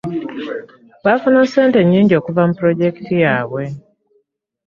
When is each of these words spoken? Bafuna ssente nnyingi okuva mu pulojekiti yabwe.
Bafuna 1.05 1.39
ssente 1.47 1.79
nnyingi 1.83 2.13
okuva 2.19 2.41
mu 2.47 2.53
pulojekiti 2.57 3.15
yabwe. 3.25 3.63